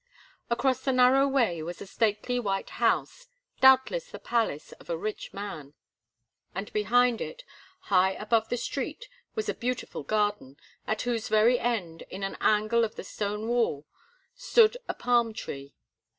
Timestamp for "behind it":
6.73-7.43